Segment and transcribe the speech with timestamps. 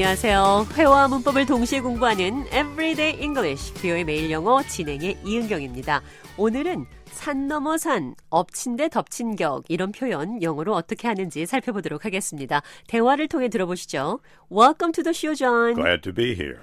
[0.00, 0.66] 안녕하세요.
[0.72, 6.00] 회화와 문법을 동시에 공부하는 Everyday English, 뷰의 매일 영어 진행의 이은경입니다.
[6.38, 12.62] 오늘은 산 넘어 산, 엎친 데 덮친 격 이런 표현 영어로 어떻게 하는지 살펴보도록 하겠습니다.
[12.88, 14.20] 대화를 통해 들어보시죠.
[14.50, 15.74] Welcome to the show, John.
[15.74, 16.60] Glad to be here.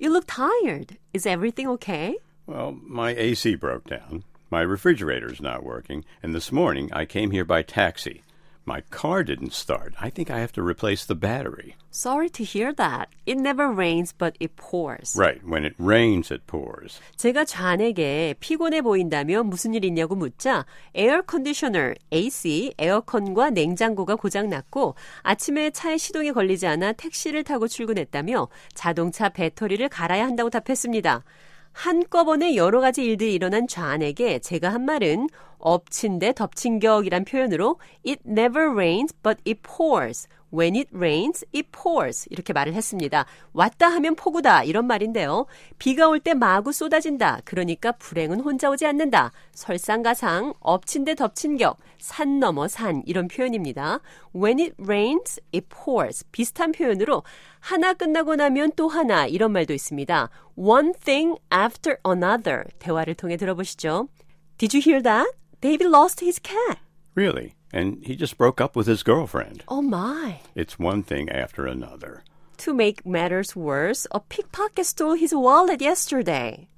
[0.00, 0.96] You look tired.
[1.12, 2.16] Is everything okay?
[2.46, 4.24] Well, my AC broke down.
[4.50, 8.22] My refrigerator's not working, and this morning I came here by taxi.
[8.68, 9.94] My car didn't start.
[9.98, 11.76] I think I have to replace the battery.
[11.90, 13.08] Sorry to hear that.
[13.24, 15.16] It never rains, but it pours.
[15.16, 17.00] Right, when it rains, it pours.
[17.16, 24.96] 제가 좌에게 피곤해 보인다며 무슨 일 있냐고 묻자 에어 컨디셔너 AC 에어컨과 냉장고가 고장 났고
[25.22, 31.24] 아침에 차에 시동이 걸리지 않아 택시를 타고 출근했다며 자동차 배터리를 갈아야 한다고 답했습니다.
[31.72, 35.28] 한꺼번에 여러 가지 일들이 일어난 좌안에게 제가 한 말은
[35.58, 40.28] 엎친 데 덮친 격이란 표현으로 It never rains but it pours.
[40.50, 42.26] When it rains, it pours.
[42.30, 43.26] 이렇게 말을 했습니다.
[43.52, 44.64] 왔다 하면 폭우다.
[44.64, 45.44] 이런 말인데요.
[45.78, 47.42] 비가 올 때 마구 쏟아진다.
[47.44, 49.30] 그러니까 불행은 혼자 오지 않는다.
[49.52, 53.02] 설상가상, 엎친 데 덮친 격, 산 넘어 산.
[53.04, 54.00] 이런 표현입니다.
[54.34, 56.24] When it rains, it pours.
[56.32, 57.24] 비슷한 표현으로
[57.60, 59.26] 하나 끝나고 나면 또 하나.
[59.26, 60.30] 이런 말도 있습니다.
[60.56, 62.64] One thing after another.
[62.78, 64.08] 대화를 통해 들어보시죠.
[64.56, 65.37] Did you hear that?
[65.60, 66.78] David lost his cat.
[67.14, 67.54] Really?
[67.72, 69.64] And he just broke up with his girlfriend.
[69.66, 70.40] Oh my.
[70.54, 72.22] It's one thing after another.
[72.58, 76.68] To make matters worse, a pickpocket stole his wallet yesterday.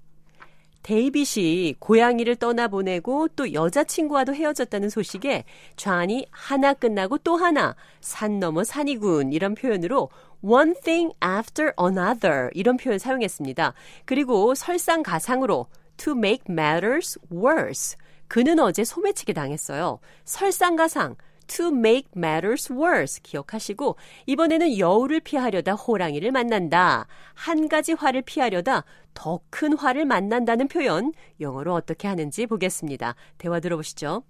[0.82, 5.44] 데이빗이 고양이를 떠나보내고 또 여자친구와도 헤어졌다는 소식에
[5.76, 10.08] 좌안이 하나 끝나고 또 하나 산 넘어 산이군 이런 표현으로
[10.40, 13.74] one thing after another 이런 표현 사용했습니다.
[14.06, 15.66] 그리고 설상가상으로
[15.98, 17.94] to make matters worse
[18.30, 19.98] 그는 어제 소매치기 당했어요.
[20.24, 21.16] 설상가상
[21.48, 23.96] to make matters worse 기억하시고
[24.26, 27.08] 이번에는 여우를 피하려다 호랑이를 만난다.
[27.34, 28.84] 한 가지 화를 피하려다
[29.14, 33.16] 더 큰 화를 만난다는 표현 영어로 어떻게 하는지 보겠습니다.
[33.36, 34.22] 대화 들어보시죠.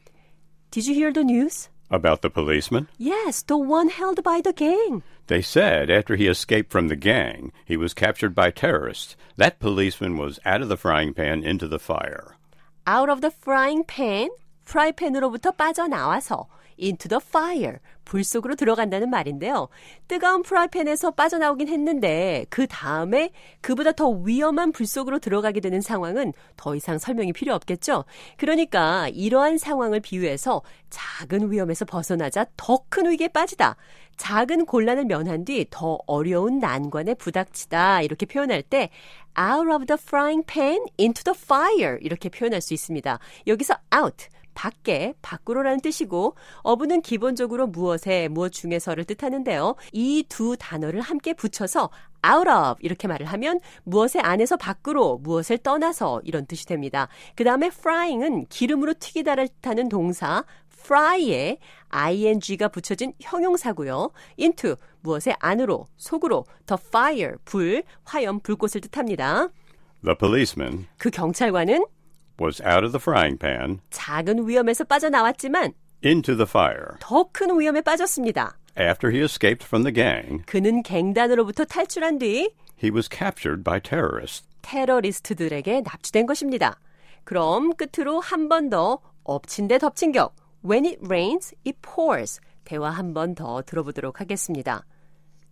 [0.71, 1.69] Did you hear the news?
[1.93, 2.87] About the policeman?
[2.99, 5.03] Yes, the one held by the gang.
[5.27, 9.15] They said after he escaped from the gang, he was captured by terrorists.
[9.37, 12.40] That policeman was out of the frying pan into the fire.
[12.88, 14.30] out of the frying pan,
[14.66, 16.48] 프라이팬으로부터 빠져나와서
[16.81, 19.69] into the fire, 불 속으로 들어간다는 말인데요.
[20.09, 23.31] 뜨거운 프라이팬에서 빠져나오긴 했는데 그 다음에
[23.61, 28.05] 그보다 더 위험한 불 속으로 들어가게 되는 상황은 더 이상 설명이 필요 없겠죠.
[28.37, 33.77] 그러니까 이러한 상황을 비유해서 작은 위험에서 벗어나자 더 큰 위기에 빠지다.
[34.17, 38.91] 작은 곤란을 면한 뒤 더 어려운 난관에 부닥치다 이렇게 표현할 때
[39.39, 43.19] out of the frying pan into the fire 이렇게 표현할 수 있습니다.
[43.47, 49.77] 여기서 out 밖에, 밖으로라는 뜻이고 어부는 기본적으로 무엇에, 무엇 중에서를 뜻하는데요.
[49.93, 51.91] 이 두 단어를 함께 붙여서
[52.27, 57.09] out of 이렇게 말을 하면 무엇의 안에서 밖으로, 무엇을 떠나서 이런 뜻이 됩니다.
[57.35, 60.45] 그 다음에 frying은 기름으로 튀기다를 뜻하는 동사
[60.83, 61.59] fry에
[61.91, 64.11] ing가 붙여진 형용사고요.
[64.39, 69.49] into 무엇의 안으로, 속으로, the fire 불, 화염, 불꽃을 뜻합니다.
[70.05, 71.85] The policeman 그 경찰관은
[72.40, 75.74] was out of the frying pan 작은 위험에서 빠져나왔지만
[76.04, 76.98] into the fire.
[77.00, 78.58] 더 큰 위험에 빠졌습니다.
[78.78, 82.52] After he escaped from the gang, 그는 갱단으로부터 탈출한 뒤
[82.84, 84.46] he was captured by terrorists.
[84.62, 86.78] 테러리스트들에게 납치된 것입니다.
[87.24, 92.90] 그럼 끝으로 한 번 더 엎친 데 덮친 격 When it rains, it pours 대화
[92.90, 94.84] 한 번 더 들어보도록 하겠습니다.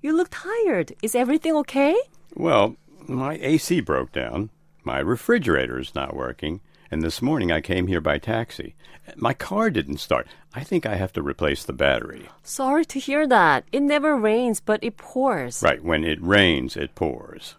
[0.03, 0.93] You look tired.
[1.03, 1.95] Is everything okay?
[2.35, 2.75] Well,
[3.07, 4.49] my AC broke down.
[4.85, 6.59] My refrigerator's not working.
[6.91, 8.75] And this morning I came here by taxi.
[9.15, 10.27] My car didn't start.
[10.53, 12.29] I think I have to replace the battery.
[12.43, 13.65] Sorry to hear that.
[13.71, 15.63] It never rains, but it pours.
[15.63, 17.55] Right, when it rains, it pours.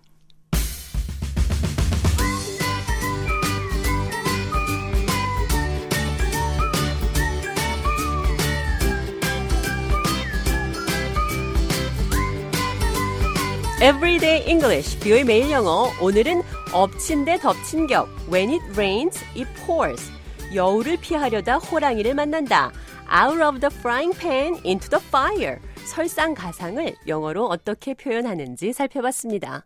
[13.83, 15.93] Everyday English, 뷰의 매일 영어.
[16.01, 18.08] 오늘은 엎친 데 덮친 격.
[18.32, 20.12] When it rains, it pours.
[20.54, 22.72] 여우를 피하려다 호랑이를 만난다.
[23.12, 25.58] Out of the frying pan into the fire.
[25.86, 29.66] 설상가상을 영어로 어떻게 표현하는지 살펴봤습니다.